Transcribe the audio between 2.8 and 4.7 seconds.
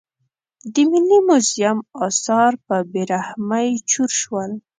بې رحمۍ چور شول.